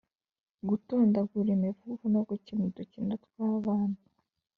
[0.61, 3.99] -gutondagura imivugo no gukina udukino tw’abana